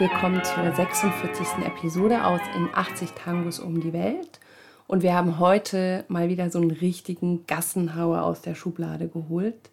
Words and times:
Willkommen 0.00 0.42
zur 0.42 0.74
46. 0.74 1.62
Episode 1.62 2.24
aus 2.24 2.40
In 2.56 2.70
80 2.72 3.10
Tangos 3.10 3.58
um 3.58 3.82
die 3.82 3.92
Welt. 3.92 4.40
Und 4.86 5.02
wir 5.02 5.12
haben 5.12 5.38
heute 5.38 6.06
mal 6.08 6.30
wieder 6.30 6.50
so 6.50 6.58
einen 6.58 6.70
richtigen 6.70 7.44
Gassenhauer 7.46 8.22
aus 8.22 8.40
der 8.40 8.54
Schublade 8.54 9.08
geholt. 9.08 9.68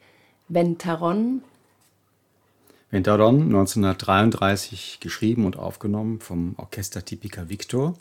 Ventaron. 0.49 1.43
Ventaron, 2.91 3.43
1933 3.43 4.99
geschrieben 4.99 5.45
und 5.45 5.57
aufgenommen 5.57 6.19
vom 6.19 6.55
Orchester 6.57 7.05
Tipica 7.05 7.47
Victor. 7.47 7.95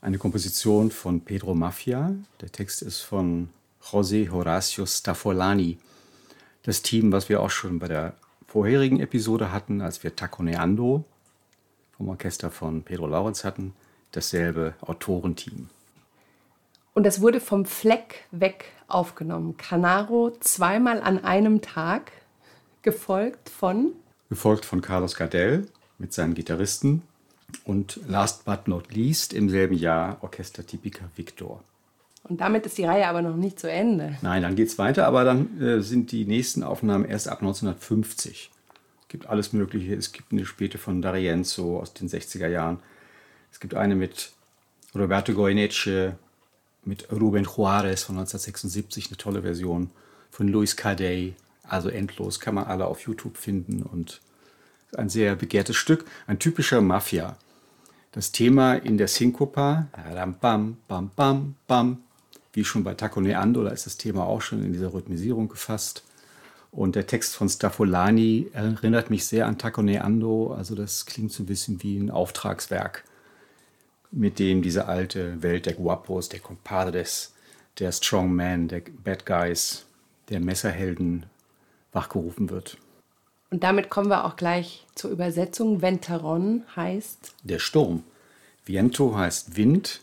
Eine 0.00 0.18
Komposition 0.18 0.90
von 0.90 1.20
Pedro 1.20 1.54
Mafia. 1.54 2.12
Der 2.40 2.50
Text 2.50 2.82
ist 2.82 3.02
von 3.02 3.50
José 3.84 4.30
Horacio 4.30 4.84
Staffolani. 4.84 5.78
Das 6.64 6.82
Team, 6.82 7.12
was 7.12 7.28
wir 7.28 7.40
auch 7.40 7.50
schon 7.50 7.78
bei 7.78 7.86
der 7.86 8.14
vorherigen 8.54 9.00
Episode 9.00 9.50
hatten, 9.50 9.80
als 9.80 10.04
wir 10.04 10.14
Taconeando 10.14 11.04
vom 11.96 12.08
Orchester 12.08 12.52
von 12.52 12.84
Pedro 12.84 13.08
Laurenz 13.08 13.42
hatten, 13.42 13.74
dasselbe 14.12 14.74
Autorenteam. 14.80 15.70
Und 16.92 17.04
das 17.04 17.20
wurde 17.20 17.40
vom 17.40 17.64
Fleck 17.64 18.26
weg 18.30 18.66
aufgenommen. 18.86 19.56
Canaro 19.56 20.36
zweimal 20.38 21.02
an 21.02 21.24
einem 21.24 21.62
Tag, 21.62 22.12
gefolgt 22.82 23.48
von? 23.48 23.90
Gefolgt 24.28 24.64
von 24.64 24.80
Carlos 24.80 25.16
Gardel 25.16 25.66
mit 25.98 26.12
seinen 26.12 26.34
Gitarristen 26.34 27.02
und 27.64 27.98
last 28.06 28.44
but 28.44 28.68
not 28.68 28.94
least 28.94 29.32
im 29.32 29.50
selben 29.50 29.74
Jahr 29.74 30.18
Orchester 30.20 30.64
Tipica 30.64 31.06
Victor. 31.16 31.60
Und 32.24 32.40
damit 32.40 32.64
ist 32.64 32.78
die 32.78 32.84
Reihe 32.84 33.06
aber 33.06 33.20
noch 33.22 33.36
nicht 33.36 33.60
zu 33.60 33.70
Ende. 33.70 34.16
Nein, 34.22 34.42
dann 34.42 34.56
geht 34.56 34.68
es 34.68 34.78
weiter, 34.78 35.06
aber 35.06 35.24
dann 35.24 35.60
äh, 35.60 35.82
sind 35.82 36.10
die 36.10 36.24
nächsten 36.24 36.62
Aufnahmen 36.62 37.04
erst 37.04 37.28
ab 37.28 37.40
1950. 37.40 38.50
Es 39.02 39.08
gibt 39.08 39.26
alles 39.26 39.52
Mögliche. 39.52 39.94
Es 39.94 40.12
gibt 40.12 40.32
eine 40.32 40.46
späte 40.46 40.78
von 40.78 41.02
D'Arienzo 41.02 41.78
aus 41.78 41.92
den 41.92 42.08
60er 42.08 42.48
Jahren. 42.48 42.78
Es 43.52 43.60
gibt 43.60 43.74
eine 43.74 43.94
mit 43.94 44.32
Roberto 44.94 45.34
Goyeneche, 45.34 46.16
mit 46.84 47.10
Ruben 47.12 47.44
Juarez 47.44 48.02
von 48.04 48.16
1976, 48.16 49.08
eine 49.08 49.16
tolle 49.16 49.42
Version 49.42 49.90
von 50.30 50.48
Luis 50.48 50.76
Cadey. 50.76 51.34
Also 51.66 51.88
endlos, 51.88 52.40
kann 52.40 52.54
man 52.54 52.64
alle 52.64 52.86
auf 52.86 53.00
YouTube 53.00 53.36
finden 53.36 53.82
und 53.82 54.20
ein 54.96 55.08
sehr 55.08 55.34
begehrtes 55.34 55.76
Stück, 55.76 56.04
ein 56.26 56.38
typischer 56.38 56.80
Mafia. 56.80 57.36
Das 58.12 58.32
Thema 58.32 58.74
in 58.74 58.96
der 58.96 59.08
Syncopa, 59.08 59.88
bam, 60.40 60.76
bam, 60.86 61.10
bam, 61.16 61.56
bam, 61.66 62.03
wie 62.54 62.64
schon 62.64 62.84
bei 62.84 62.94
Taco 62.94 63.20
Neando, 63.20 63.62
da 63.62 63.70
ist 63.70 63.86
das 63.86 63.96
Thema 63.96 64.24
auch 64.24 64.40
schon 64.40 64.64
in 64.64 64.72
dieser 64.72 64.92
Rhythmisierung 64.92 65.48
gefasst. 65.48 66.04
Und 66.72 66.96
der 66.96 67.06
Text 67.06 67.36
von 67.36 67.48
Staffolani 67.48 68.48
erinnert 68.52 69.10
mich 69.10 69.26
sehr 69.26 69.46
an 69.46 69.58
Taco 69.58 69.82
Neando, 69.82 70.54
also 70.54 70.74
das 70.74 71.06
klingt 71.06 71.32
so 71.32 71.42
ein 71.42 71.46
bisschen 71.46 71.82
wie 71.82 71.98
ein 71.98 72.10
Auftragswerk 72.10 73.04
mit 74.14 74.38
dem 74.38 74.62
diese 74.62 74.86
alte 74.86 75.42
Welt 75.42 75.66
der 75.66 75.74
Guapos, 75.74 76.28
der 76.28 76.40
Compadres, 76.40 77.34
der 77.78 77.90
Strongman, 77.90 78.68
der 78.68 78.82
Bad 79.02 79.26
Guys, 79.26 79.86
der 80.28 80.40
Messerhelden 80.40 81.26
wachgerufen 81.92 82.50
wird. 82.50 82.78
Und 83.50 83.62
damit 83.62 83.90
kommen 83.90 84.08
wir 84.08 84.24
auch 84.24 84.36
gleich 84.36 84.86
zur 84.94 85.10
Übersetzung. 85.10 85.82
Venteron 85.82 86.64
heißt 86.74 87.34
der 87.42 87.58
Sturm. 87.58 88.04
Viento 88.64 89.16
heißt 89.16 89.56
Wind. 89.56 90.00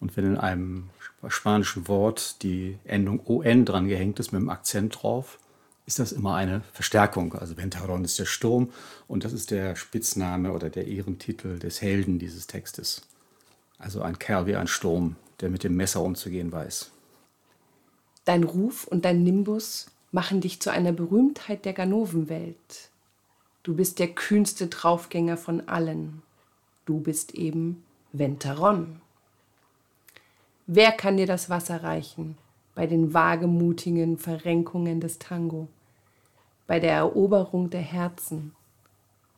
Und 0.00 0.16
wenn 0.16 0.26
in 0.26 0.36
einem 0.36 0.90
spanischen 1.28 1.88
Wort 1.88 2.42
die 2.42 2.78
Endung 2.84 3.20
on 3.26 3.64
dran 3.64 3.88
gehängt 3.88 4.18
ist 4.20 4.32
mit 4.32 4.40
dem 4.40 4.48
Akzent 4.48 5.02
drauf, 5.02 5.38
ist 5.86 5.98
das 5.98 6.12
immer 6.12 6.36
eine 6.36 6.62
Verstärkung. 6.72 7.34
Also 7.34 7.56
Venteron 7.56 8.04
ist 8.04 8.18
der 8.18 8.24
Sturm 8.24 8.70
und 9.08 9.24
das 9.24 9.32
ist 9.32 9.50
der 9.50 9.76
Spitzname 9.76 10.52
oder 10.52 10.70
der 10.70 10.86
Ehrentitel 10.86 11.58
des 11.58 11.82
Helden 11.82 12.18
dieses 12.18 12.46
Textes. 12.46 13.02
Also 13.78 14.02
ein 14.02 14.18
Kerl 14.18 14.46
wie 14.46 14.56
ein 14.56 14.68
Sturm, 14.68 15.16
der 15.40 15.50
mit 15.50 15.64
dem 15.64 15.74
Messer 15.74 16.02
umzugehen 16.02 16.52
weiß. 16.52 16.90
Dein 18.24 18.44
Ruf 18.44 18.86
und 18.86 19.04
dein 19.04 19.22
Nimbus 19.22 19.90
machen 20.12 20.40
dich 20.40 20.60
zu 20.60 20.70
einer 20.70 20.92
Berühmtheit 20.92 21.64
der 21.64 21.72
Ganovenwelt. 21.72 22.90
Du 23.62 23.74
bist 23.74 23.98
der 23.98 24.08
kühnste 24.08 24.68
Draufgänger 24.68 25.36
von 25.36 25.68
allen. 25.68 26.22
Du 26.86 27.00
bist 27.00 27.34
eben 27.34 27.82
Venteron. 28.12 29.00
Wer 30.72 30.92
kann 30.92 31.16
dir 31.16 31.26
das 31.26 31.50
Wasser 31.50 31.82
reichen 31.82 32.38
bei 32.76 32.86
den 32.86 33.12
wagemutigen 33.12 34.18
Verrenkungen 34.18 35.00
des 35.00 35.18
Tango, 35.18 35.66
bei 36.68 36.78
der 36.78 36.92
Eroberung 36.92 37.70
der 37.70 37.80
Herzen, 37.80 38.54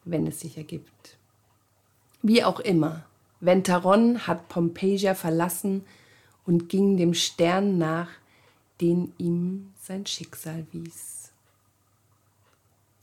wenn 0.05 0.27
es 0.27 0.41
sich 0.41 0.59
ergibt? 0.59 1.17
Wie 2.21 2.45
auch 2.45 2.61
immer, 2.61 3.07
Ventaron 3.41 4.27
hat 4.27 4.51
Pompeia 4.51 5.15
verlassen 5.15 5.87
und 6.45 6.69
ging 6.69 6.99
dem 6.99 7.15
Stern 7.15 7.79
nach, 7.79 8.11
den 8.83 9.15
ihm 9.17 9.73
sein 9.81 10.05
Schicksal 10.05 10.67
wies. 10.71 11.33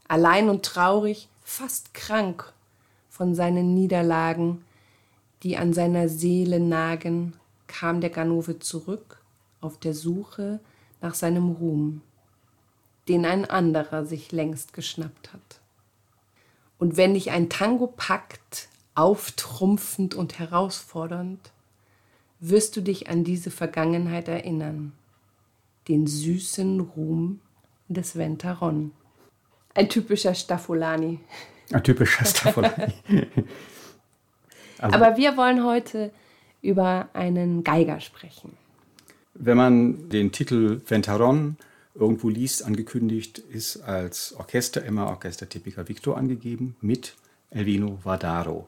Allein 0.08 0.50
und 0.50 0.64
traurig, 0.64 1.30
fast 1.42 1.96
krank 1.96 2.54
von 3.10 3.34
seinen 3.34 3.74
Niederlagen, 3.74 4.64
die 5.42 5.58
an 5.58 5.74
seiner 5.74 6.10
Seele 6.10 6.60
nagen, 6.60 7.34
kam 7.70 8.02
der 8.02 8.10
Ganove 8.10 8.60
zurück 8.60 9.22
auf 9.62 9.78
der 9.78 9.94
Suche 9.94 10.60
nach 11.00 11.14
seinem 11.14 11.52
Ruhm, 11.52 12.02
den 13.08 13.26
ein 13.26 13.46
anderer 13.46 14.06
sich 14.06 14.34
längst 14.34 14.74
geschnappt 14.74 15.32
hat. 15.32 15.62
Und 16.78 16.98
wenn 16.98 17.14
dich 17.14 17.32
ein 17.32 17.50
Tango 17.50 17.88
packt, 17.88 18.68
auftrumpfend 18.96 20.16
und 20.16 20.40
herausfordernd, 20.40 21.52
wirst 22.40 22.76
du 22.76 22.82
dich 22.82 23.10
an 23.10 23.24
diese 23.24 23.52
Vergangenheit 23.52 24.28
erinnern, 24.28 24.94
den 25.88 26.08
süßen 26.08 26.80
Ruhm 26.82 27.42
des 27.88 28.18
Ventaron. 28.18 28.92
Ein 29.74 29.90
typischer 29.90 30.34
Staffolani. 30.34 31.20
Ein 31.72 31.84
typischer 31.84 32.26
Staffolani. 32.26 32.94
also, 34.80 34.96
Aber 34.96 35.18
wir 35.18 35.38
wollen 35.38 35.64
heute 35.64 36.12
über 36.62 37.10
einen 37.14 37.64
Geiger 37.64 38.00
sprechen. 38.00 38.58
Wenn 39.34 39.58
man 39.58 40.10
den 40.10 40.32
Titel 40.32 40.82
Ventaron 40.86 41.58
irgendwo 41.96 42.30
liest, 42.30 42.64
angekündigt, 42.66 43.40
ist 43.40 43.78
als 43.78 44.34
Orchester 44.34 44.84
immer 44.84 45.08
Orchester 45.08 45.48
Tipica 45.48 45.88
Victor 45.88 46.18
angegeben 46.18 46.76
mit 46.82 47.16
Elvino 47.50 48.00
Vardaro 48.04 48.68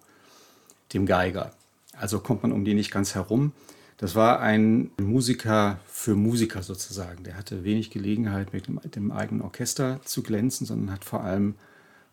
dem 0.93 1.05
Geiger. 1.05 1.53
Also 1.93 2.19
kommt 2.19 2.43
man 2.43 2.51
um 2.51 2.65
die 2.65 2.73
nicht 2.73 2.91
ganz 2.91 3.15
herum. 3.15 3.51
Das 3.97 4.15
war 4.15 4.39
ein 4.39 4.91
Musiker 4.99 5.79
für 5.85 6.15
Musiker 6.15 6.63
sozusagen. 6.63 7.23
Der 7.23 7.37
hatte 7.37 7.63
wenig 7.63 7.91
Gelegenheit, 7.91 8.53
mit 8.53 8.95
dem 8.95 9.11
eigenen 9.11 9.41
Orchester 9.41 10.01
zu 10.03 10.23
glänzen, 10.23 10.65
sondern 10.65 10.91
hat 10.91 11.05
vor 11.05 11.21
allem 11.23 11.55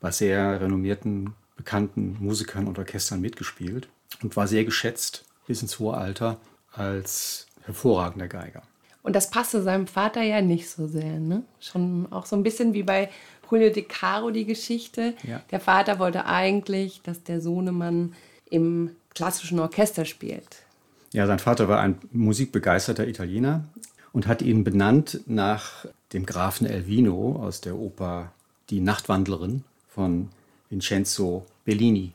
bei 0.00 0.10
sehr 0.10 0.60
renommierten, 0.60 1.34
bekannten 1.56 2.16
Musikern 2.20 2.66
und 2.66 2.78
Orchestern 2.78 3.20
mitgespielt 3.20 3.88
und 4.22 4.36
war 4.36 4.46
sehr 4.46 4.64
geschätzt 4.64 5.24
bis 5.48 5.62
ins 5.62 5.80
hohe 5.80 5.96
Alter 5.96 6.36
als 6.72 7.46
hervorragender 7.64 8.28
Geiger. 8.28 8.62
Und 9.02 9.16
das 9.16 9.30
passte 9.30 9.62
seinem 9.62 9.86
Vater 9.86 10.22
ja 10.22 10.40
nicht 10.40 10.70
so 10.70 10.86
sehr. 10.86 11.18
Ne? 11.18 11.42
Schon 11.60 12.06
auch 12.12 12.26
so 12.26 12.36
ein 12.36 12.42
bisschen 12.42 12.74
wie 12.74 12.82
bei 12.82 13.08
Julio 13.50 13.70
De 13.70 13.82
Caro 13.82 14.30
die 14.30 14.44
Geschichte. 14.44 15.14
Ja. 15.22 15.40
Der 15.50 15.60
Vater 15.60 15.98
wollte 15.98 16.26
eigentlich, 16.26 17.00
dass 17.02 17.24
der 17.24 17.40
Sohnemann 17.40 18.14
im 18.50 18.90
klassischen 19.14 19.58
Orchester 19.58 20.04
spielt. 20.04 20.58
Ja, 21.12 21.26
sein 21.26 21.38
Vater 21.38 21.68
war 21.68 21.80
ein 21.80 21.98
musikbegeisterter 22.12 23.08
Italiener 23.08 23.64
und 24.12 24.26
hat 24.26 24.42
ihn 24.42 24.62
benannt 24.62 25.20
nach 25.26 25.86
dem 26.12 26.26
Grafen 26.26 26.66
Elvino 26.66 27.36
aus 27.42 27.62
der 27.62 27.76
Oper 27.76 28.32
Die 28.68 28.80
Nachtwandlerin 28.80 29.64
von 29.88 30.28
Vincenzo 30.68 31.46
Bellini, 31.64 32.12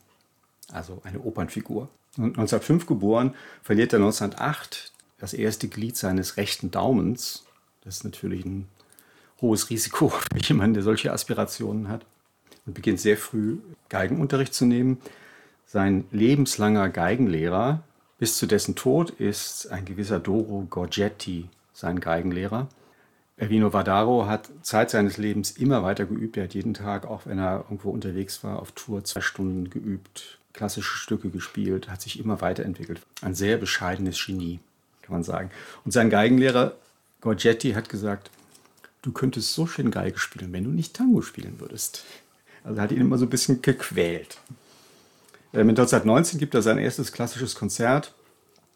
also 0.72 1.02
eine 1.04 1.20
Opernfigur. 1.20 1.90
Und 2.18 2.38
1905 2.38 2.86
geboren, 2.86 3.34
verliert 3.62 3.94
er 3.94 4.00
1908 4.00 4.92
das 5.18 5.34
erste 5.34 5.68
Glied 5.68 5.98
seines 5.98 6.38
rechten 6.38 6.70
Daumens. 6.70 7.46
Das 7.82 7.98
ist 7.98 8.04
natürlich 8.04 8.46
ein 8.46 8.68
hohes 9.42 9.70
Risiko 9.70 10.10
für 10.10 10.40
jemanden, 10.40 10.76
der 10.76 10.84
solche 10.84 11.12
Aspirationen 11.12 11.88
hat. 11.88 12.06
Und 12.66 12.76
beginnt 12.76 13.00
sehr 13.00 13.18
früh 13.18 13.58
Geigenunterricht 13.90 14.54
zu 14.54 14.66
nehmen. 14.66 15.02
Sein 15.66 16.06
lebenslanger 16.12 16.90
Geigenlehrer 16.90 17.84
bis 18.20 18.38
zu 18.38 18.46
dessen 18.46 18.76
Tod 18.76 19.10
ist 19.10 19.68
ein 19.72 19.86
gewisser 19.86 20.20
Doro 20.20 20.66
Gorgetti 20.70 21.50
sein 21.74 22.00
Geigenlehrer. 22.00 22.70
Ervino 23.36 23.74
Vardaro 23.74 24.28
hat 24.28 24.50
Zeit 24.62 24.92
seines 24.92 25.18
Lebens 25.18 25.52
immer 25.52 25.84
weiter 25.84 26.06
geübt. 26.06 26.38
Er 26.38 26.44
hat 26.44 26.54
jeden 26.54 26.74
Tag, 26.74 27.06
auch 27.06 27.26
wenn 27.26 27.40
er 27.40 27.64
irgendwo 27.64 27.90
unterwegs 27.90 28.44
war, 28.44 28.62
auf 28.62 28.72
Tour 28.74 29.04
zwei 29.04 29.22
Stunden 29.22 29.70
geübt, 29.70 30.40
klassische 30.54 30.98
Stücke 30.98 31.30
gespielt, 31.30 31.90
hat 31.90 32.02
sich 32.02 32.20
immer 32.20 32.42
weiterentwickelt. 32.42 33.02
Ein 33.22 33.36
sehr 33.36 33.58
bescheidenes 33.58 34.24
Genie, 34.24 34.60
kann 35.02 35.14
man 35.14 35.24
sagen. 35.24 35.50
Und 35.84 35.92
sein 35.92 36.10
Geigenlehrer 36.10 36.76
Gorgetti 37.22 37.72
hat 37.72 37.90
gesagt, 37.90 38.30
du 39.02 39.12
könntest 39.12 39.54
so 39.54 39.66
schön 39.66 39.92
Geige 39.92 40.20
spielen, 40.20 40.54
wenn 40.54 40.64
du 40.64 40.70
nicht 40.70 40.96
Tango 40.96 41.22
spielen 41.22 41.60
würdest. 41.60 42.04
Also 42.64 42.80
hat 42.80 42.92
ihn 42.92 43.02
immer 43.02 43.18
so 43.18 43.26
ein 43.26 43.30
bisschen 43.30 43.62
gequält. 43.62 44.38
Mit 45.52 45.78
1919 45.78 46.40
gibt 46.40 46.56
er 46.56 46.62
sein 46.62 46.78
erstes 46.78 47.12
klassisches 47.12 47.56
Konzert 47.56 48.14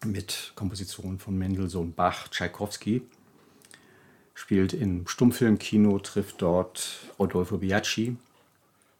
mit 0.04 0.52
Kompositionen 0.54 1.18
von 1.18 1.36
Mendelssohn, 1.36 1.92
Bach, 1.92 2.28
Tschaikowski. 2.28 3.02
Spielt 4.34 4.72
im 4.74 5.08
Stummfilmkino, 5.08 5.98
trifft 5.98 6.40
dort 6.40 7.00
Rodolfo 7.18 7.58
Biaggi. 7.58 8.16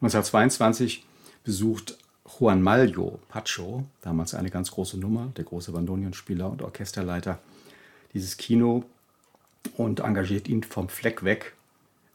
1922 0.01 1.05
besucht 1.45 1.97
Juan 2.29 2.63
Mallo 2.63 3.19
Pacho, 3.29 3.85
damals 4.03 4.35
eine 4.35 4.51
ganz 4.51 4.71
große 4.71 4.99
Nummer, 4.99 5.33
der 5.37 5.45
große 5.45 5.73
Bandonionspieler 5.73 6.51
und 6.51 6.63
Orchesterleiter, 6.63 7.39
dieses 8.13 8.37
Kino 8.37 8.85
und 9.77 10.01
engagiert 10.01 10.49
ihn 10.49 10.63
vom 10.63 10.89
Fleck 10.89 11.25
weg 11.25 11.55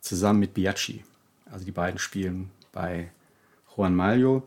zusammen 0.02 0.40
mit 0.40 0.54
Biaggi. 0.54 1.04
Also 1.52 1.66
die 1.66 1.72
beiden 1.72 2.00
spielen 2.00 2.52
bei 2.72 3.10
Juan 3.76 3.96
Mallo. 3.96 4.44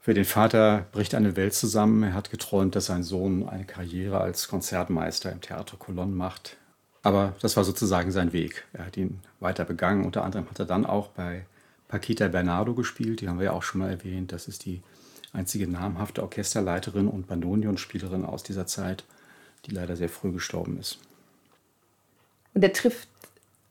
Für 0.00 0.14
den 0.14 0.24
Vater 0.24 0.86
bricht 0.92 1.14
eine 1.14 1.36
Welt 1.36 1.54
zusammen. 1.54 2.02
Er 2.02 2.14
hat 2.14 2.30
geträumt, 2.30 2.74
dass 2.74 2.86
sein 2.86 3.02
Sohn 3.02 3.48
eine 3.48 3.64
Karriere 3.64 4.20
als 4.20 4.48
Konzertmeister 4.48 5.30
im 5.30 5.40
Theater 5.40 5.76
Colonne 5.76 6.12
macht. 6.12 6.56
Aber 7.02 7.34
das 7.40 7.56
war 7.56 7.64
sozusagen 7.64 8.10
sein 8.10 8.32
Weg. 8.32 8.64
Er 8.72 8.86
hat 8.86 8.96
ihn 8.96 9.20
weiter 9.40 9.64
begangen. 9.64 10.04
Unter 10.04 10.24
anderem 10.24 10.48
hat 10.50 10.58
er 10.58 10.66
dann 10.66 10.86
auch 10.86 11.08
bei 11.08 11.44
Paquita 11.92 12.28
Bernardo 12.28 12.72
gespielt. 12.72 13.20
Die 13.20 13.28
haben 13.28 13.38
wir 13.38 13.44
ja 13.44 13.52
auch 13.52 13.62
schon 13.62 13.82
mal 13.82 13.90
erwähnt. 13.90 14.32
Das 14.32 14.48
ist 14.48 14.64
die 14.64 14.80
einzige 15.34 15.68
namhafte 15.68 16.22
Orchesterleiterin 16.22 17.06
und 17.06 17.26
Bandonionspielerin 17.26 18.24
aus 18.24 18.42
dieser 18.42 18.66
Zeit, 18.66 19.04
die 19.66 19.72
leider 19.72 19.94
sehr 19.94 20.08
früh 20.08 20.32
gestorben 20.32 20.78
ist. 20.78 20.98
Und 22.54 22.64
er 22.64 22.72
trifft 22.72 23.08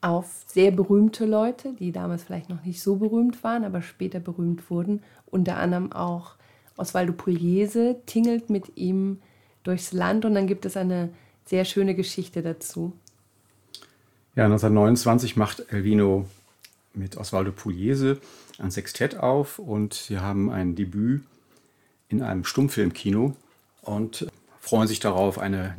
auf 0.01 0.43
sehr 0.45 0.69
berühmte 0.69 1.25
Leute, 1.25 1.73
die 1.79 1.91
damals 1.91 2.21
vielleicht 2.21 2.49
noch 2.49 2.63
nicht 2.63 2.83
so 2.83 2.97
berühmt 2.97 3.43
waren, 3.43 3.63
aber 3.63 3.81
später 3.81 4.19
berühmt 4.19 4.69
wurden. 4.69 5.01
Unter 5.25 5.57
anderem 5.57 5.91
auch 5.91 6.35
Osvaldo 6.77 7.13
Pugliese 7.13 8.01
tingelt 8.05 8.51
mit 8.51 8.77
ihm 8.77 9.19
durchs 9.63 9.93
Land 9.93 10.25
und 10.25 10.35
dann 10.35 10.45
gibt 10.45 10.67
es 10.67 10.77
eine 10.77 11.09
sehr 11.45 11.65
schöne 11.65 11.95
Geschichte 11.95 12.43
dazu. 12.43 12.93
Ja, 14.35 14.45
1929 14.45 15.37
macht 15.37 15.73
Elvino 15.73 16.27
mit 16.93 17.17
Osvaldo 17.17 17.51
Pugliese 17.51 18.19
ein 18.57 18.71
Sextett 18.71 19.17
auf 19.17 19.59
und 19.59 19.93
sie 19.93 20.19
haben 20.19 20.51
ein 20.51 20.75
Debüt 20.75 21.23
in 22.09 22.21
einem 22.21 22.43
Stummfilmkino 22.43 23.35
und 23.81 24.27
freuen 24.59 24.87
sich 24.87 24.99
darauf, 24.99 25.39
eine 25.39 25.75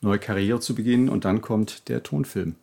neue 0.00 0.18
Karriere 0.18 0.60
zu 0.60 0.74
beginnen 0.74 1.08
und 1.08 1.24
dann 1.24 1.40
kommt 1.40 1.88
der 1.88 2.02
Tonfilm. 2.02 2.56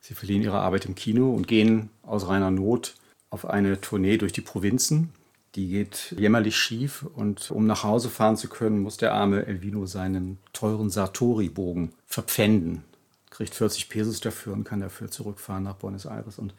Sie 0.00 0.14
verlieren 0.14 0.42
ihre 0.42 0.58
Arbeit 0.58 0.84
im 0.84 0.94
Kino 0.94 1.32
und 1.32 1.48
gehen 1.48 1.88
aus 2.02 2.28
reiner 2.28 2.50
Not 2.50 2.94
auf 3.30 3.46
eine 3.46 3.80
Tournee 3.80 4.18
durch 4.18 4.32
die 4.32 4.42
Provinzen. 4.42 5.12
Die 5.54 5.68
geht 5.68 6.14
jämmerlich 6.18 6.56
schief 6.56 7.06
und 7.14 7.50
um 7.50 7.66
nach 7.66 7.84
Hause 7.84 8.10
fahren 8.10 8.36
zu 8.36 8.48
können, 8.48 8.80
muss 8.80 8.96
der 8.96 9.14
arme 9.14 9.46
Elvino 9.46 9.86
seinen 9.86 10.38
teuren 10.52 10.90
Sartori-Bogen 10.90 11.92
verpfänden. 12.06 12.82
Kriegt 13.30 13.54
40 13.54 13.88
Pesos 13.88 14.20
dafür 14.20 14.52
und 14.52 14.64
kann 14.64 14.80
dafür 14.80 15.10
zurückfahren 15.10 15.64
nach 15.64 15.76
Buenos 15.76 16.06
Aires 16.06 16.38
und 16.38 16.54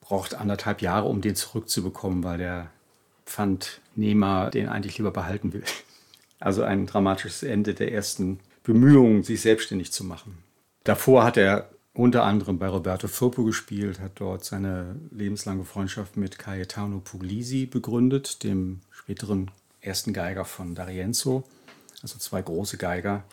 braucht 0.00 0.34
anderthalb 0.34 0.82
Jahre, 0.82 1.08
um 1.08 1.20
den 1.20 1.36
zurückzubekommen, 1.36 2.24
weil 2.24 2.38
der 2.38 2.70
Pfandnehmer 3.26 4.50
den 4.50 4.68
eigentlich 4.68 4.98
lieber 4.98 5.10
behalten 5.10 5.52
will. 5.52 5.64
Also 6.42 6.62
ein 6.62 6.86
dramatisches 6.86 7.42
Ende 7.42 7.74
der 7.74 7.92
ersten 7.92 8.40
Bemühungen, 8.62 9.22
sich 9.22 9.42
selbstständig 9.42 9.92
zu 9.92 10.04
machen. 10.04 10.38
Davor 10.84 11.22
hat 11.22 11.36
er 11.36 11.68
unter 11.92 12.24
anderem 12.24 12.58
bei 12.58 12.66
Roberto 12.66 13.08
Firpo 13.08 13.44
gespielt, 13.44 14.00
hat 14.00 14.12
dort 14.14 14.42
seine 14.42 14.96
lebenslange 15.10 15.64
Freundschaft 15.64 16.16
mit 16.16 16.38
Cayetano 16.38 17.00
Puglisi 17.00 17.66
begründet, 17.66 18.42
dem 18.42 18.80
späteren 18.90 19.50
ersten 19.82 20.14
Geiger 20.14 20.46
von 20.46 20.74
D'Arienzo. 20.74 21.42
Also 22.00 22.18
zwei 22.18 22.40
große 22.40 22.78
Geiger, 22.78 23.24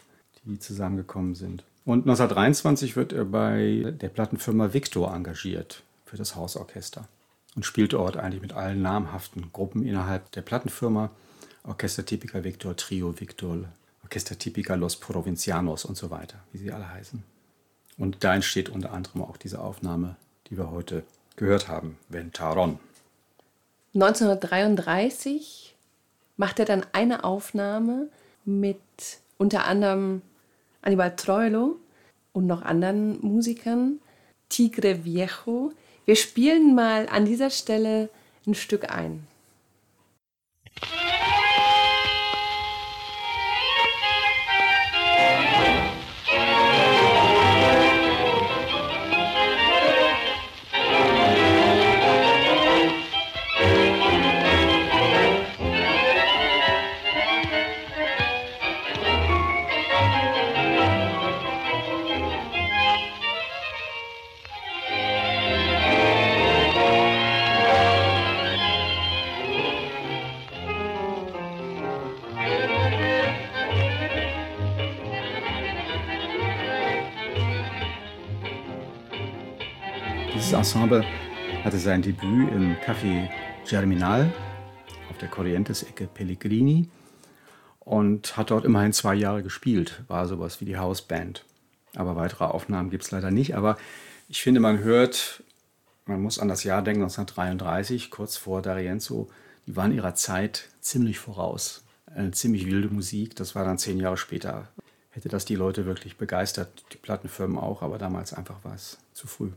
die 0.43 0.59
zusammengekommen 0.59 1.35
sind. 1.35 1.63
Und 1.85 1.99
1923 1.99 2.97
wird 2.97 3.13
er 3.13 3.23
bei 3.23 3.93
der 4.01 4.09
Plattenfirma 4.09 4.73
Victor 4.73 5.15
engagiert 5.15 5.83
für 6.07 6.18
das 6.18 6.36
Hausorchester 6.36 7.07
und 7.56 7.65
spielt 7.65 7.94
dort 7.94 8.18
eigentlich 8.18 8.42
mit 8.42 8.54
allen 8.54 8.81
namhaften 8.81 9.51
Gruppen 9.51 9.86
innerhalb 9.86 10.31
der 10.31 10.42
Plattenfirma. 10.42 11.12
Orchester 11.63 12.06
Typica 12.06 12.44
Victor, 12.44 12.75
Trio 12.75 13.19
Victor, 13.19 13.65
Orchester 14.04 14.38
Typica 14.38 14.75
Los 14.75 14.95
Provincianos 14.95 15.83
und 15.83 15.98
so 15.98 16.09
weiter, 16.09 16.38
wie 16.54 16.59
sie 16.59 16.71
alle 16.71 16.89
heißen. 16.89 17.24
Und 17.98 18.24
da 18.24 18.36
entsteht 18.36 18.69
unter 18.69 18.94
anderem 18.94 19.24
auch 19.24 19.38
diese 19.38 19.59
Aufnahme, 19.59 20.15
die 20.50 20.57
wir 20.57 20.71
heute 20.71 21.04
gehört 21.36 21.68
haben, 21.68 21.98
Ventaron. 22.09 22.80
1933 23.95 25.75
macht 26.38 26.59
er 26.59 26.65
dann 26.65 26.86
eine 26.94 27.24
Aufnahme 27.24 28.09
mit 28.45 28.80
unter 29.38 29.65
anderem 29.65 30.21
Anibal 30.81 31.15
Troilo 31.15 31.77
und 32.33 32.48
noch 32.48 32.62
anderen 32.62 33.19
Musikern, 33.21 34.00
Tigre 34.48 35.04
Viejo. 35.04 35.74
Wir 36.07 36.15
spielen 36.15 36.74
mal 36.74 37.09
an 37.09 37.25
dieser 37.25 37.50
Stelle 37.50 38.09
ein 38.48 38.56
Stück 38.56 38.89
ein. 38.89 39.27
Ensemble 80.54 81.04
hatte 81.63 81.77
sein 81.77 82.01
Debüt 82.01 82.49
im 82.51 82.75
Café 82.77 83.30
Germinal 83.68 84.31
auf 85.09 85.18
der 85.18 85.27
Corrientes-Ecke 85.27 86.07
Pellegrini 86.07 86.87
und 87.80 88.37
hat 88.37 88.51
dort 88.51 88.63
immerhin 88.63 88.94
zwei 88.94 89.13
Jahre 89.16 89.44
gespielt. 89.44 90.04
War 90.07 90.25
sowas 90.25 90.61
wie 90.61 90.66
die 90.66 90.77
Hausband. 90.77 91.44
Aber 91.95 92.16
weitere 92.16 92.45
Aufnahmen 92.45 92.89
gibt 92.89 93.04
es 93.04 93.11
leider 93.11 93.30
nicht. 93.30 93.56
Aber 93.56 93.77
ich 94.30 94.42
finde, 94.42 94.61
man 94.61 94.80
hört, 94.80 95.44
man 96.06 96.21
muss 96.21 96.39
an 96.39 96.47
das 96.47 96.63
Jahr 96.63 96.81
denken, 96.81 97.04
1933, 97.04 98.09
kurz 98.09 98.37
vor 98.37 98.61
D'Arienzo, 98.61 99.27
die 99.66 99.75
waren 99.75 99.92
ihrer 99.92 100.16
Zeit 100.16 100.69
ziemlich 100.80 101.19
voraus. 101.19 101.83
Eine 102.06 102.31
ziemlich 102.31 102.66
wilde 102.66 102.89
Musik, 102.89 103.35
das 103.35 103.54
war 103.54 103.66
dann 103.66 103.77
zehn 103.77 103.99
Jahre 103.99 104.18
später. 104.18 104.69
Hätte 105.09 105.30
das 105.30 105.45
die 105.45 105.56
Leute 105.56 105.85
wirklich 105.85 106.18
begeistert, 106.18 106.85
die 106.94 106.97
Plattenfirmen 106.97 107.57
auch, 107.57 107.81
aber 107.81 107.97
damals 107.97 108.33
einfach 108.33 108.63
war 108.63 108.75
es 108.75 108.97
zu 109.13 109.27
früh. 109.27 109.49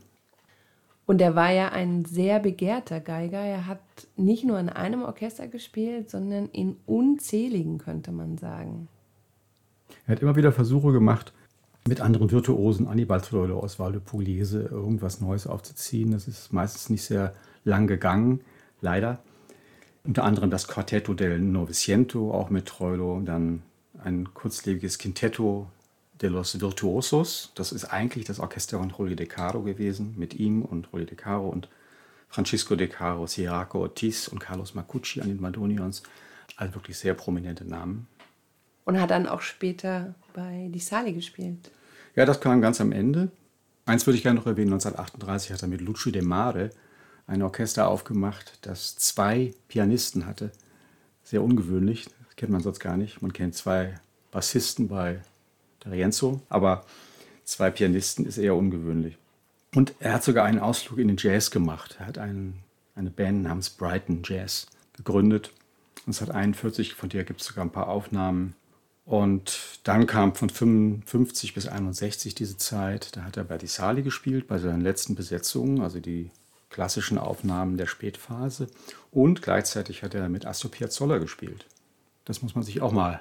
Und 1.11 1.21
er 1.21 1.35
war 1.35 1.51
ja 1.51 1.71
ein 1.71 2.05
sehr 2.05 2.39
begehrter 2.39 3.01
Geiger. 3.01 3.41
Er 3.41 3.67
hat 3.67 3.81
nicht 4.15 4.45
nur 4.45 4.61
in 4.61 4.69
einem 4.69 5.03
Orchester 5.03 5.49
gespielt, 5.49 6.09
sondern 6.09 6.47
in 6.47 6.77
unzähligen, 6.87 7.79
könnte 7.79 8.13
man 8.13 8.39
sagen. 8.39 8.87
Er 10.07 10.13
hat 10.13 10.23
immer 10.23 10.37
wieder 10.37 10.53
Versuche 10.53 10.93
gemacht, 10.93 11.33
mit 11.89 12.01
anderen 12.01 12.31
Virtuosen, 12.31 12.87
Annibal 12.87 13.21
Troilo, 13.23 13.59
Osvaldo 13.59 13.99
Pugliese, 13.99 14.69
irgendwas 14.71 15.21
Neues 15.21 15.49
aufzuziehen. 15.49 16.13
Das 16.13 16.29
ist 16.29 16.53
meistens 16.53 16.91
nicht 16.91 17.03
sehr 17.03 17.35
lang 17.65 17.89
gegangen, 17.89 18.43
leider. 18.81 19.19
Unter 20.05 20.23
anderem 20.23 20.49
das 20.51 20.69
Quartetto 20.69 21.15
del 21.15 21.41
Novecento, 21.41 22.33
auch 22.33 22.51
mit 22.51 22.67
Troilo, 22.67 23.21
dann 23.25 23.63
ein 23.99 24.33
kurzlebiges 24.33 25.01
Quintetto 25.01 25.67
de 26.21 26.29
los 26.29 26.61
Virtuosos. 26.61 27.53
Das 27.55 27.73
ist 27.73 27.87
eigentlich 27.87 28.25
das 28.25 28.41
Orchester 28.41 28.79
von 28.79 28.93
Julio 28.97 29.17
De 29.17 29.27
Caro 29.27 29.63
gewesen, 29.63 30.15
mit 30.17 30.35
ihm 30.35 30.63
und 30.63 30.89
Julio 30.93 31.07
De 31.07 31.17
Caro 31.17 31.49
und 31.49 31.69
Francisco 32.29 32.77
De 32.77 32.89
Caro, 32.89 33.27
Siraco 33.27 33.81
Ortiz 33.81 34.29
und 34.29 34.39
Carlos 34.39 34.75
Macucci 34.75 35.21
an 35.21 35.29
den 35.29 35.41
Madonions. 35.41 36.03
Also 36.57 36.75
wirklich 36.75 36.99
sehr 36.99 37.15
prominente 37.15 37.65
Namen. 37.65 38.07
Und 38.85 39.01
hat 39.01 39.11
dann 39.11 39.27
auch 39.27 39.41
später 39.41 40.15
bei 40.35 40.69
Di 40.71 40.79
Sale 40.79 41.13
gespielt. 41.13 41.71
Ja, 42.17 42.27
das 42.27 42.41
kam 42.41 42.61
ganz 42.61 42.81
am 42.81 42.93
Ende. 42.93 43.31
Eins 43.87 44.07
würde 44.07 44.17
ich 44.17 44.23
gerne 44.23 44.39
noch 44.39 44.47
erwähnen: 44.47 44.73
1938 44.73 45.53
hat 45.53 45.63
er 45.63 45.69
mit 45.69 45.81
Lucio 45.81 46.13
De 46.13 46.23
Mare 46.23 46.71
ein 47.27 47.43
Orchester 47.43 47.89
aufgemacht, 47.89 48.59
das 48.63 48.97
zwei 48.97 49.55
Pianisten 49.69 50.27
hatte. 50.27 50.51
Sehr 51.23 51.43
ungewöhnlich, 51.43 52.05
das 52.05 52.37
kennt 52.37 52.51
man 52.51 52.61
sonst 52.61 52.81
gar 52.81 52.97
nicht. 52.97 53.23
Man 53.23 53.33
kennt 53.33 53.55
zwei 53.55 53.95
Bassisten 54.33 54.89
bei 54.89 55.23
Rienzo, 55.87 56.41
aber 56.49 56.85
zwei 57.45 57.71
Pianisten 57.71 58.27
ist 58.27 58.39
eher 58.39 58.57
ungewöhnlich. 58.57 59.17
Und 59.75 59.95
er 60.01 60.15
hat 60.15 60.25
sogar 60.25 60.45
einen 60.45 60.59
Ausflug 60.59 60.99
in 60.99 61.09
den 61.09 61.17
Jazz 61.17 61.51
gemacht. 61.51 61.97
Er 62.01 62.07
hat 62.07 62.19
einen, 62.19 62.61
eine 62.95 63.11
Band 63.11 63.43
namens 63.43 63.71
Brighton 63.71 64.23
Jazz 64.25 64.67
gegründet 64.97 65.53
1941, 66.07 66.95
von 66.95 67.09
der 67.09 67.25
gibt 67.25 67.41
es 67.41 67.49
sogar 67.49 67.65
ein 67.65 67.71
paar 67.71 67.89
Aufnahmen. 67.89 68.55
Und 69.05 69.81
dann 69.85 70.07
kam 70.07 70.35
von 70.35 70.51
55 70.51 71.55
bis 71.55 71.67
61 71.67 72.35
diese 72.35 72.57
Zeit, 72.57 73.17
da 73.17 73.25
hat 73.25 73.37
er 73.37 73.45
bei 73.45 73.59
Di 73.59 73.67
Sali 73.67 74.03
gespielt, 74.03 74.47
bei 74.47 74.59
seinen 74.59 74.83
letzten 74.83 75.15
Besetzungen, 75.15 75.81
also 75.81 76.01
die 76.01 76.31
klassischen 76.69 77.19
Aufnahmen 77.19 77.77
der 77.77 77.87
Spätphase. 77.87 78.69
Und 79.11 79.43
gleichzeitig 79.43 80.03
hat 80.03 80.15
er 80.15 80.29
mit 80.29 80.47
Astor 80.47 80.71
Piazzolla 80.71 81.19
gespielt. 81.19 81.67
Das 82.25 82.43
muss 82.43 82.55
man 82.55 82.63
sich 82.63 82.83
auch 82.83 82.93
mal 82.93 83.21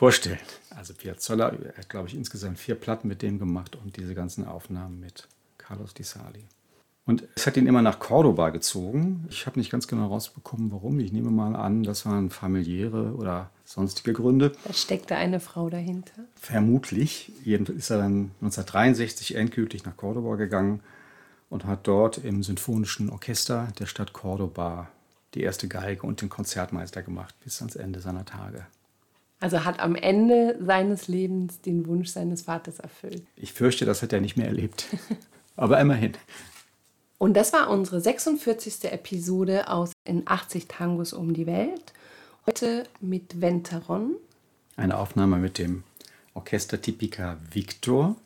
vorstellen. 0.00 0.38
Also 0.74 0.94
Piazzolla 0.94 1.52
hat, 1.76 1.90
glaube 1.90 2.08
ich, 2.08 2.14
insgesamt 2.14 2.58
vier 2.58 2.74
Platten 2.74 3.06
mit 3.06 3.20
dem 3.20 3.38
gemacht 3.38 3.76
und 3.76 3.98
diese 3.98 4.14
ganzen 4.14 4.46
Aufnahmen 4.46 4.98
mit 4.98 5.28
Carlos 5.58 5.92
Di 5.92 6.04
Sali. 6.04 6.46
Und 7.04 7.24
es 7.34 7.46
hat 7.46 7.58
ihn 7.58 7.66
immer 7.66 7.82
nach 7.82 7.98
Cordoba 7.98 8.48
gezogen. 8.48 9.26
Ich 9.28 9.44
habe 9.44 9.58
nicht 9.58 9.70
ganz 9.70 9.88
genau 9.88 10.06
rausbekommen, 10.06 10.72
warum. 10.72 10.98
Ich 11.00 11.12
nehme 11.12 11.30
mal 11.30 11.54
an, 11.54 11.82
das 11.82 12.06
waren 12.06 12.30
familiäre 12.30 13.14
oder 13.14 13.50
sonstige 13.66 14.14
Gründe. 14.14 14.52
Da 14.64 14.72
steckte 14.72 15.16
eine 15.16 15.38
Frau 15.38 15.68
dahinter. 15.68 16.24
Vermutlich. 16.34 17.32
Jedenfalls 17.44 17.78
ist 17.78 17.90
er 17.90 17.98
dann 17.98 18.30
1963 18.40 19.34
endgültig 19.34 19.84
nach 19.84 19.98
Cordoba 19.98 20.36
gegangen 20.36 20.80
und 21.50 21.66
hat 21.66 21.86
dort 21.86 22.16
im 22.16 22.42
Sinfonischen 22.42 23.10
Orchester 23.10 23.68
der 23.78 23.84
Stadt 23.84 24.14
Cordoba 24.14 24.88
die 25.34 25.42
erste 25.42 25.68
Geige 25.68 26.06
und 26.06 26.22
den 26.22 26.30
Konzertmeister 26.30 27.02
gemacht 27.02 27.34
bis 27.44 27.60
ans 27.60 27.76
Ende 27.76 28.00
seiner 28.00 28.24
Tage. 28.24 28.64
Also 29.40 29.64
hat 29.64 29.80
am 29.80 29.94
Ende 29.94 30.58
seines 30.60 31.08
Lebens 31.08 31.60
den 31.62 31.86
Wunsch 31.86 32.10
seines 32.10 32.42
Vaters 32.42 32.78
erfüllt. 32.78 33.22
Ich 33.36 33.54
fürchte, 33.54 33.86
das 33.86 34.02
hat 34.02 34.12
er 34.12 34.20
nicht 34.20 34.36
mehr 34.36 34.46
erlebt. 34.46 34.86
Aber 35.56 35.80
immerhin. 35.80 36.12
Und 37.16 37.34
das 37.34 37.52
war 37.52 37.70
unsere 37.70 38.00
46. 38.00 38.84
Episode 38.92 39.68
aus 39.68 39.92
In 40.04 40.22
80 40.26 40.68
Tangos 40.68 41.12
um 41.12 41.34
die 41.34 41.46
Welt. 41.46 41.92
Heute 42.46 42.84
mit 43.00 43.40
Venteron. 43.40 44.14
Eine 44.76 44.98
Aufnahme 44.98 45.36
mit 45.36 45.58
dem 45.58 45.84
Orchester 46.34 46.80
Tipica 46.80 47.36
Victor 47.50 48.16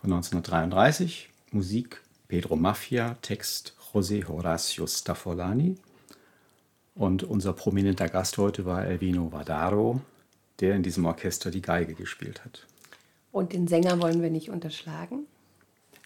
von 0.00 0.12
1933. 0.12 1.28
Musik 1.52 2.00
Pedro 2.28 2.54
Mafia, 2.54 3.16
Text 3.22 3.74
José 3.92 4.26
Horacio 4.26 4.86
Staffolani. 4.86 5.76
Und 6.94 7.24
unser 7.24 7.52
prominenter 7.52 8.08
Gast 8.08 8.38
heute 8.38 8.64
war 8.64 8.84
Elvino 8.84 9.32
Vadaro, 9.32 10.00
der 10.60 10.74
in 10.74 10.82
diesem 10.82 11.04
Orchester 11.06 11.50
die 11.50 11.62
Geige 11.62 11.94
gespielt 11.94 12.44
hat. 12.44 12.66
Und 13.32 13.52
den 13.52 13.66
Sänger 13.68 14.00
wollen 14.00 14.22
wir 14.22 14.30
nicht 14.30 14.50
unterschlagen. 14.50 15.26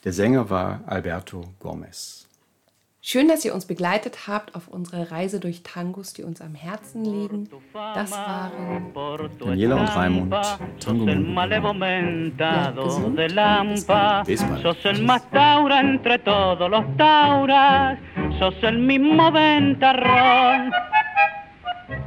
Der 0.04 0.12
Sänger 0.12 0.50
war 0.50 0.82
Alberto 0.86 1.44
Gomez. 1.60 2.26
Schön, 3.06 3.28
dass 3.28 3.44
ihr 3.44 3.54
uns 3.54 3.66
begleitet 3.66 4.26
habt 4.28 4.54
auf 4.54 4.66
unserer 4.66 5.10
Reise 5.12 5.38
durch 5.38 5.62
Tangos, 5.62 6.14
die 6.14 6.22
uns 6.22 6.40
am 6.40 6.54
Herzen 6.54 7.04
liegen. 7.04 7.50
Das 7.72 8.10
waren 8.12 8.92
Daniela 9.38 9.76
und 9.76 9.96
Raimund, 9.96 10.34
Tango 10.80 11.04
Ja, 12.38 12.70
gesund. 12.84 13.16
Bis 14.26 14.42
bald. 14.42 14.62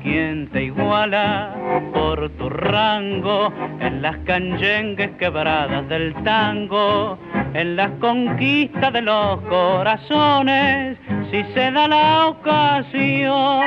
quien 0.07 0.49
iguala 0.53 1.53
por 1.93 2.29
tu 2.37 2.49
rango, 2.49 3.51
en 3.81 4.01
las 4.01 4.17
canyengues 4.19 5.11
quebradas 5.17 5.87
del 5.89 6.13
tango, 6.23 7.19
en 7.53 7.75
las 7.75 7.91
conquistas 7.99 8.93
de 8.93 9.01
los 9.01 9.41
corazones, 9.41 10.97
si 11.29 11.43
se 11.53 11.71
da 11.71 11.87
la 11.89 12.27
ocasión. 12.27 13.63